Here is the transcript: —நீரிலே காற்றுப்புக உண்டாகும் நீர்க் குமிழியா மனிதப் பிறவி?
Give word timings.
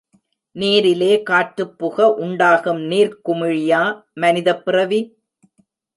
—நீரிலே 0.59 1.23
காற்றுப்புக 1.23 2.07
உண்டாகும் 2.17 2.81
நீர்க் 2.91 3.19
குமிழியா 3.29 3.81
மனிதப் 4.13 4.65
பிறவி? 4.65 5.01